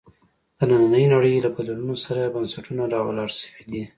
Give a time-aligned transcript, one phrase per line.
[0.57, 3.83] د نننۍ نړۍ له بدلونونو سره بنسټونه راولاړ شوي دي.